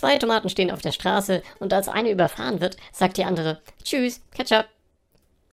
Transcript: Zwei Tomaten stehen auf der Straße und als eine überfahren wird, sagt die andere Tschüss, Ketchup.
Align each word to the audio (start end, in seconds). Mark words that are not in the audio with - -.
Zwei 0.00 0.16
Tomaten 0.16 0.48
stehen 0.48 0.70
auf 0.70 0.80
der 0.80 0.92
Straße 0.92 1.42
und 1.58 1.74
als 1.74 1.86
eine 1.86 2.10
überfahren 2.10 2.62
wird, 2.62 2.78
sagt 2.90 3.18
die 3.18 3.24
andere 3.26 3.60
Tschüss, 3.84 4.22
Ketchup. 4.34 4.64